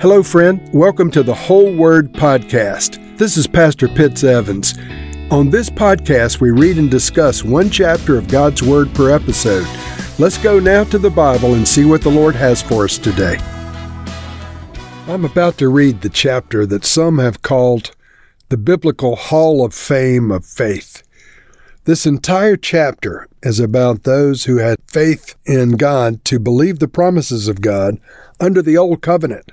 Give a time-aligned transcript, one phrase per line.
[0.00, 0.68] Hello, friend.
[0.72, 3.16] Welcome to the Whole Word Podcast.
[3.18, 4.76] This is Pastor Pitts Evans.
[5.30, 9.64] On this podcast, we read and discuss one chapter of God's Word per episode.
[10.18, 13.36] Let's go now to the Bible and see what the Lord has for us today.
[15.06, 17.94] I'm about to read the chapter that some have called
[18.48, 21.04] the Biblical Hall of Fame of Faith.
[21.84, 27.46] This entire chapter is about those who had faith in God to believe the promises
[27.46, 27.98] of God
[28.40, 29.52] under the Old Covenant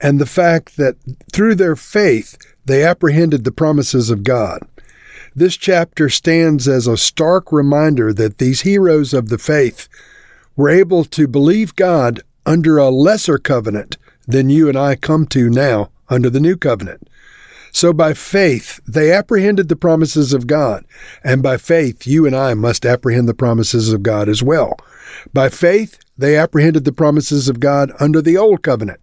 [0.00, 0.96] and the fact that
[1.32, 4.60] through their faith they apprehended the promises of God.
[5.34, 9.88] This chapter stands as a stark reminder that these heroes of the faith
[10.56, 15.48] were able to believe God under a lesser covenant than you and I come to
[15.48, 17.08] now under the new covenant.
[17.72, 20.84] So by faith, they apprehended the promises of God.
[21.22, 24.76] And by faith, you and I must apprehend the promises of God as well.
[25.32, 29.00] By faith, they apprehended the promises of God under the old covenant.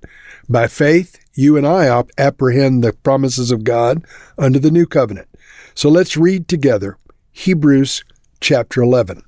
[0.48, 4.06] By faith, you and I apprehend the promises of God
[4.38, 5.28] under the new covenant.
[5.74, 6.98] So let's read together
[7.32, 8.04] Hebrews
[8.40, 9.24] chapter 11.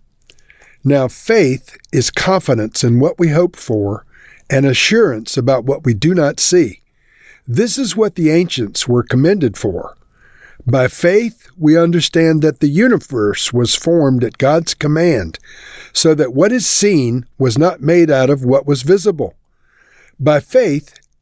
[0.83, 4.05] Now, faith is confidence in what we hope for
[4.49, 6.81] and assurance about what we do not see.
[7.47, 9.97] This is what the ancients were commended for.
[10.65, 15.39] By faith, we understand that the universe was formed at God's command,
[15.93, 19.33] so that what is seen was not made out of what was visible.
[20.19, 20.93] By faith,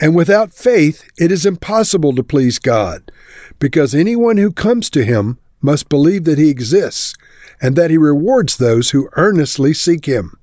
[0.00, 3.10] And without faith, it is impossible to please God,
[3.58, 7.14] because anyone who comes to him must believe that he exists,
[7.60, 10.38] and that he rewards those who earnestly seek him.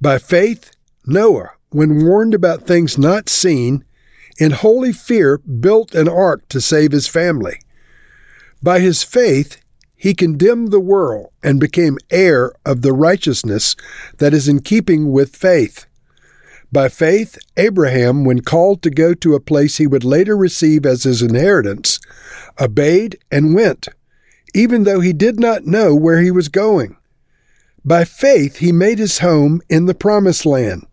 [0.00, 0.72] By faith,
[1.06, 3.84] Noah, when warned about things not seen,
[4.38, 7.60] in holy fear built an ark to save his family.
[8.62, 9.60] By his faith,
[9.96, 13.74] he condemned the world and became heir of the righteousness
[14.18, 15.86] that is in keeping with faith.
[16.70, 21.04] By faith, Abraham, when called to go to a place he would later receive as
[21.04, 21.98] his inheritance,
[22.60, 23.88] obeyed and went,
[24.54, 26.96] even though he did not know where he was going.
[27.86, 30.86] By faith, he made his home in the promised land.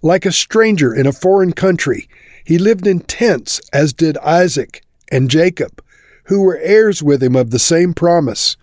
[0.00, 2.08] Like a stranger in a foreign country,
[2.44, 5.82] he lived in tents, as did Isaac and Jacob,
[6.26, 8.56] who were heirs with him of the same promise.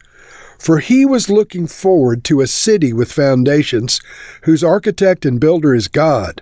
[0.59, 3.99] For he was looking forward to a city with foundations,
[4.43, 6.41] whose architect and builder is God.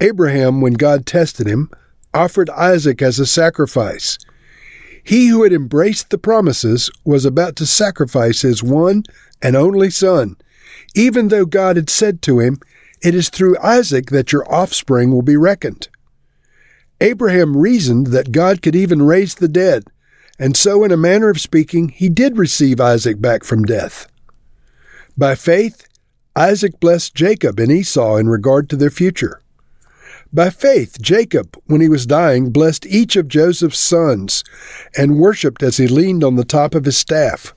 [0.00, 1.70] Abraham, when God tested him,
[2.12, 4.18] offered Isaac as a sacrifice.
[5.02, 9.04] He who had embraced the promises was about to sacrifice his one
[9.42, 10.36] and only son,
[10.94, 12.58] even though God had said to him,
[13.02, 15.88] It is through Isaac that your offspring will be reckoned.
[17.00, 19.84] Abraham reasoned that God could even raise the dead,
[20.38, 24.06] and so, in a manner of speaking, he did receive Isaac back from death.
[25.16, 25.86] By faith,
[26.34, 29.40] Isaac blessed Jacob and Esau in regard to their future.
[30.34, 34.42] By faith, Jacob, when he was dying, blessed each of Joseph's sons
[34.98, 37.54] and worshipped as he leaned on the top of his staff.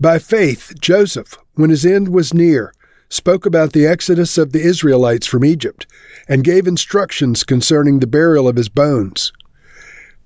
[0.00, 2.74] By faith, Joseph, when his end was near,
[3.08, 5.86] spoke about the exodus of the Israelites from Egypt
[6.28, 9.32] and gave instructions concerning the burial of his bones.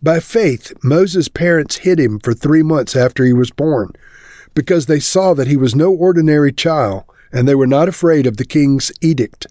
[0.03, 3.93] By faith, Moses' parents hid him for three months after he was born,
[4.55, 8.39] because they saw that he was no ordinary child, and they were not afraid of
[8.39, 9.47] the king's edict.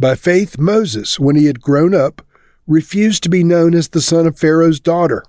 [0.00, 2.22] By faith, Moses, when he had grown up,
[2.66, 5.22] refused to be known as the son of Pharaoh's daughter.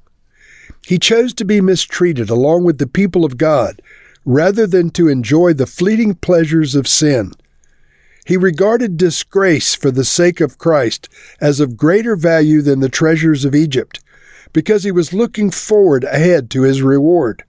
[0.86, 3.82] He chose to be mistreated along with the people of God
[4.24, 7.34] rather than to enjoy the fleeting pleasures of sin.
[8.26, 11.10] He regarded disgrace for the sake of Christ
[11.42, 14.00] as of greater value than the treasures of Egypt,
[14.54, 17.44] because he was looking forward ahead to his reward.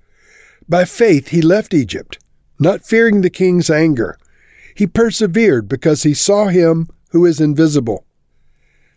[0.68, 2.18] By faith he left Egypt,
[2.58, 4.18] not fearing the king's anger.
[4.74, 8.04] He persevered because he saw him who is invisible.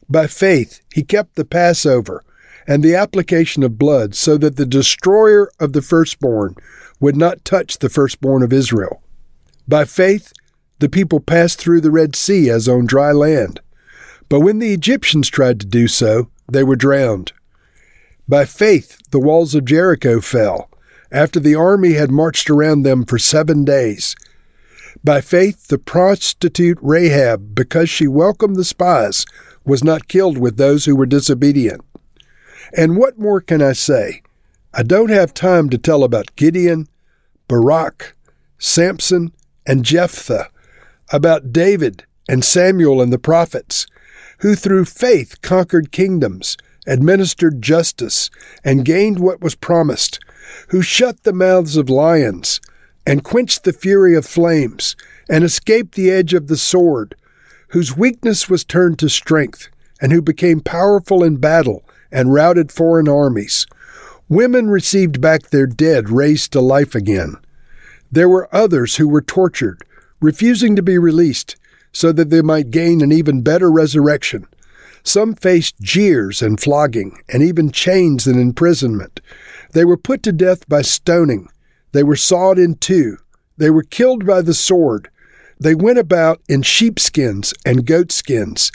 [0.09, 2.23] By faith he kept the Passover
[2.67, 6.55] and the application of blood, so that the destroyer of the firstborn
[6.99, 9.03] would not touch the firstborn of Israel.
[9.67, 10.33] By faith,
[10.79, 13.59] the people passed through the Red Sea as on dry land.
[14.29, 17.33] But when the Egyptians tried to do so, they were drowned.
[18.27, 20.69] By faith, the walls of Jericho fell,
[21.11, 24.15] after the army had marched around them for seven days.
[25.05, 29.23] By faith, the prostitute Rahab, because she welcomed the spies,
[29.63, 31.85] was not killed with those who were disobedient.
[32.75, 34.23] And what more can I say?
[34.73, 36.87] I don't have time to tell about Gideon,
[37.47, 38.15] Barak,
[38.57, 39.31] Samson,
[39.67, 40.49] and Jephthah,
[41.13, 43.85] about David and Samuel and the prophets,
[44.39, 46.57] who through faith conquered kingdoms,
[46.87, 48.31] administered justice,
[48.63, 50.17] and gained what was promised,
[50.69, 52.59] who shut the mouths of lions,
[53.05, 54.95] and quenched the fury of flames,
[55.29, 57.15] and escaped the edge of the sword,
[57.69, 59.69] whose weakness was turned to strength,
[60.01, 63.67] and who became powerful in battle and routed foreign armies.
[64.29, 67.35] Women received back their dead raised to life again.
[68.11, 69.83] There were others who were tortured,
[70.19, 71.55] refusing to be released,
[71.91, 74.47] so that they might gain an even better resurrection.
[75.03, 79.19] Some faced jeers and flogging, and even chains and imprisonment.
[79.73, 81.49] They were put to death by stoning.
[81.95, 83.19] They were sawed in two.
[83.55, 85.07] They were killed by the sword.
[85.57, 88.69] They went about in sheepskins and goatskins,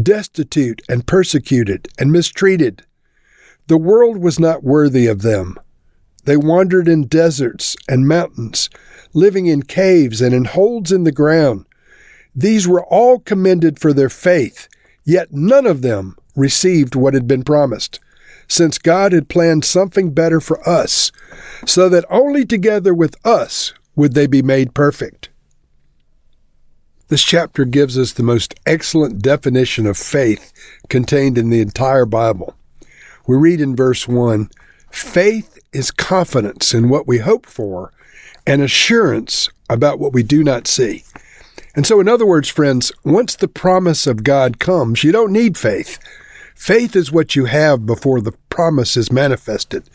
[0.00, 2.84] destitute and persecuted and mistreated.
[3.68, 5.56] The world was not worthy of them.
[6.26, 8.68] They wandered in deserts and mountains,
[9.14, 11.64] living in caves and in holes in the ground.
[12.36, 14.68] These were all commended for their faith,
[15.04, 17.98] yet none of them received what had been promised,
[18.48, 21.12] since God had planned something better for us,
[21.66, 25.28] so that only together with us would they be made perfect.
[27.08, 30.52] This chapter gives us the most excellent definition of faith
[30.88, 32.54] contained in the entire Bible.
[33.26, 34.50] We read in verse 1
[34.90, 37.92] Faith is confidence in what we hope for
[38.46, 41.04] and assurance about what we do not see.
[41.74, 45.56] And so, in other words, friends, once the promise of God comes, you don't need
[45.56, 45.98] faith.
[46.58, 49.88] Faith is what you have before the promise is manifested.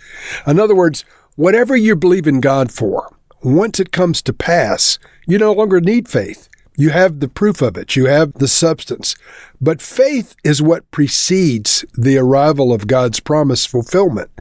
[0.48, 1.04] In other words,
[1.36, 3.14] whatever you believe in God for,
[3.44, 6.48] once it comes to pass, you no longer need faith.
[6.78, 7.98] You have the proof of it.
[7.98, 9.16] You have the substance.
[9.60, 14.32] But faith is what precedes the arrival of God's promise fulfillment.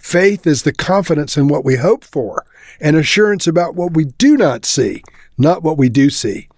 [0.00, 2.44] Faith is the confidence in what we hope for
[2.80, 5.02] and assurance about what we do not see,
[5.38, 6.48] not what we do see.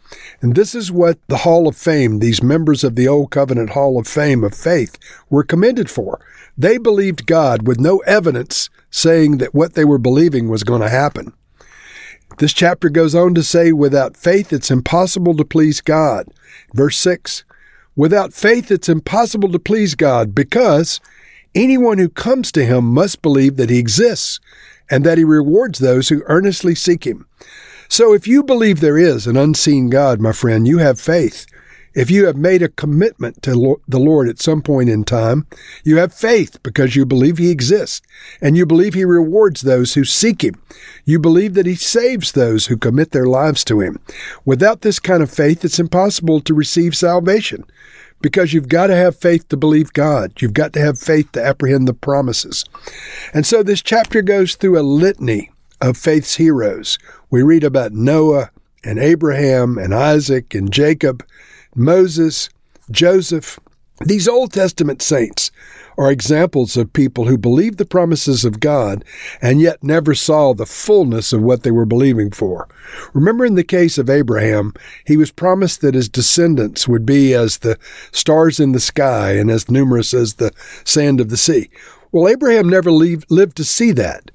[0.40, 3.98] And this is what the Hall of Fame, these members of the Old Covenant Hall
[3.98, 4.98] of Fame of faith,
[5.28, 6.20] were commended for.
[6.56, 10.88] They believed God with no evidence saying that what they were believing was going to
[10.88, 11.32] happen.
[12.38, 16.28] This chapter goes on to say, without faith, it's impossible to please God.
[16.72, 17.44] Verse 6
[17.96, 21.00] Without faith, it's impossible to please God because
[21.54, 24.40] anyone who comes to him must believe that he exists
[24.88, 27.26] and that he rewards those who earnestly seek him.
[27.92, 31.44] So if you believe there is an unseen God, my friend, you have faith.
[31.92, 35.48] If you have made a commitment to the Lord at some point in time,
[35.82, 38.00] you have faith because you believe He exists
[38.40, 40.54] and you believe He rewards those who seek Him.
[41.04, 43.98] You believe that He saves those who commit their lives to Him.
[44.44, 47.64] Without this kind of faith, it's impossible to receive salvation
[48.20, 50.40] because you've got to have faith to believe God.
[50.40, 52.64] You've got to have faith to apprehend the promises.
[53.34, 56.98] And so this chapter goes through a litany of faith's heroes.
[57.30, 58.50] We read about Noah
[58.84, 61.24] and Abraham and Isaac and Jacob
[61.74, 62.48] Moses,
[62.90, 63.60] Joseph,
[64.04, 65.50] these Old Testament saints
[65.98, 69.04] are examples of people who believed the promises of God
[69.42, 72.66] and yet never saw the fullness of what they were believing for.
[73.12, 74.72] Remember in the case of Abraham,
[75.04, 77.78] he was promised that his descendants would be as the
[78.10, 81.68] stars in the sky and as numerous as the sand of the sea.
[82.10, 84.30] Well, Abraham never lived to see that.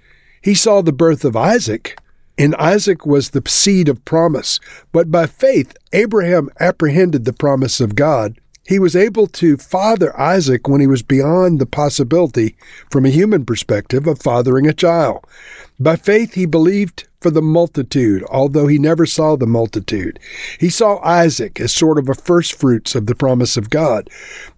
[0.45, 1.99] He saw the birth of Isaac,
[2.37, 4.59] and Isaac was the seed of promise,
[4.91, 10.67] but by faith Abraham apprehended the promise of God he was able to father Isaac
[10.67, 12.55] when he was beyond the possibility,
[12.89, 15.23] from a human perspective, of fathering a child.
[15.79, 20.19] By faith, he believed for the multitude, although he never saw the multitude.
[20.59, 24.09] He saw Isaac as sort of a first fruits of the promise of God.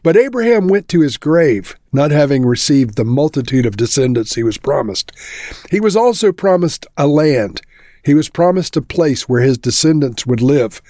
[0.03, 4.57] But Abraham went to his grave, not having received the multitude of descendants he was
[4.57, 5.11] promised.
[5.71, 7.61] He was also promised a land.
[8.05, 10.81] He was promised a place where his descendants would live.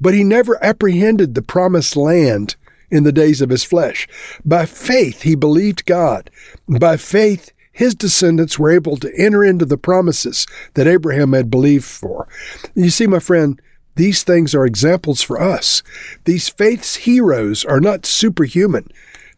[0.00, 2.56] But he never apprehended the promised land
[2.90, 4.06] in the days of his flesh.
[4.44, 6.30] By faith, he believed God.
[6.68, 11.84] By faith, his descendants were able to enter into the promises that Abraham had believed
[11.84, 12.28] for.
[12.74, 13.60] You see, my friend,
[13.96, 15.82] these things are examples for us.
[16.24, 18.88] These faith's heroes are not superhuman.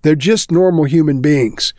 [0.03, 1.75] They're just normal human beings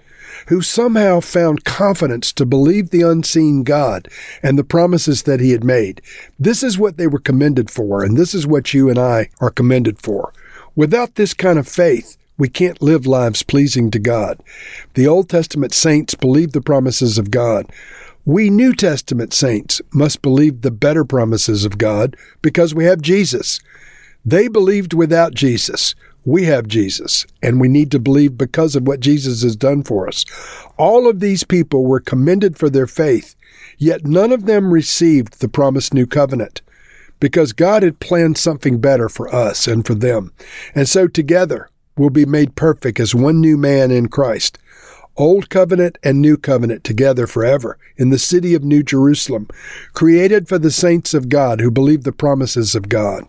[0.47, 4.07] who somehow found confidence to believe the unseen God
[4.41, 6.01] and the promises that he had made.
[6.38, 9.49] This is what they were commended for, and this is what you and I are
[9.49, 10.33] commended for.
[10.75, 14.39] Without this kind of faith, we can't live lives pleasing to God.
[14.93, 17.65] The Old Testament saints believed the promises of God.
[18.25, 23.59] We New Testament saints must believe the better promises of God because we have Jesus.
[24.23, 25.95] They believed without Jesus.
[26.25, 30.07] We have Jesus, and we need to believe because of what Jesus has done for
[30.07, 30.25] us.
[30.77, 33.35] All of these people were commended for their faith,
[33.77, 36.61] yet none of them received the promised new covenant
[37.19, 40.33] because God had planned something better for us and for them.
[40.73, 44.57] And so together we'll be made perfect as one new man in Christ.
[45.17, 49.49] Old covenant and new covenant together forever in the city of New Jerusalem,
[49.93, 53.25] created for the saints of God who believe the promises of God.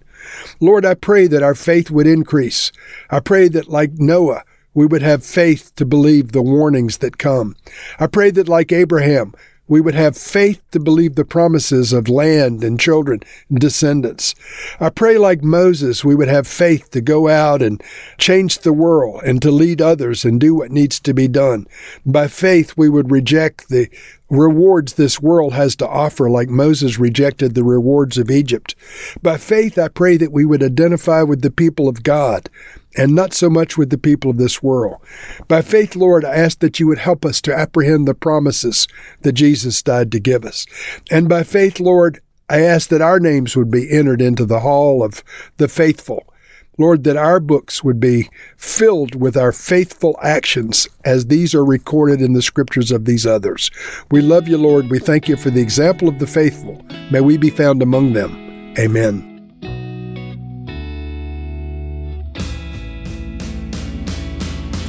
[0.60, 2.72] Lord, I pray that our faith would increase.
[3.10, 7.56] I pray that, like Noah, we would have faith to believe the warnings that come.
[7.98, 9.34] I pray that, like Abraham,
[9.70, 14.34] we would have faith to believe the promises of land and children and descendants.
[14.80, 17.80] I pray, like Moses, we would have faith to go out and
[18.18, 21.68] change the world and to lead others and do what needs to be done.
[22.04, 23.88] By faith, we would reject the
[24.28, 28.74] rewards this world has to offer, like Moses rejected the rewards of Egypt.
[29.22, 32.50] By faith, I pray that we would identify with the people of God
[32.96, 34.96] and not so much with the people of this world.
[35.48, 38.88] By faith, Lord, I ask that you would help us to apprehend the promises
[39.22, 40.66] that Jesus died to give us.
[41.10, 45.04] And by faith, Lord, I ask that our names would be entered into the hall
[45.04, 45.22] of
[45.58, 46.26] the faithful.
[46.78, 52.22] Lord, that our books would be filled with our faithful actions as these are recorded
[52.22, 53.70] in the scriptures of these others.
[54.10, 54.90] We love you, Lord.
[54.90, 56.82] We thank you for the example of the faithful.
[57.10, 58.74] May we be found among them.
[58.78, 59.29] Amen.